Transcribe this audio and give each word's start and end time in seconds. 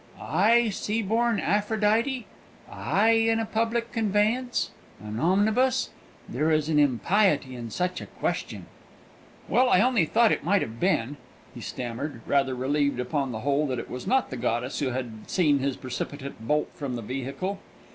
"I, 0.19 0.69
sea 0.69 1.03
born 1.03 1.39
Aphrodite, 1.39 2.25
I 2.67 3.09
in 3.11 3.39
a 3.39 3.45
public 3.45 3.91
conveyance, 3.91 4.71
an 4.99 5.19
omnibus? 5.19 5.91
There 6.27 6.49
is 6.49 6.69
an 6.69 6.79
impiety 6.79 7.55
in 7.55 7.69
such 7.69 8.01
a 8.01 8.07
question!" 8.07 8.65
"Well, 9.47 9.69
I 9.69 9.81
only 9.81 10.05
thought 10.05 10.31
it 10.31 10.43
might 10.43 10.63
have 10.63 10.79
been," 10.79 11.17
he 11.53 11.61
stammered, 11.61 12.21
rather 12.25 12.55
relieved 12.55 12.99
upon 12.99 13.31
the 13.31 13.41
whole 13.41 13.67
that 13.67 13.77
it 13.77 13.91
was 13.91 14.07
not 14.07 14.31
the 14.31 14.37
goddess 14.37 14.79
who 14.79 14.87
had 14.89 15.29
seen 15.29 15.59
his 15.59 15.77
precipitate 15.77 16.41
bolt 16.47 16.69
from 16.73 16.95
the 16.95 17.03
vehicle. 17.03 17.59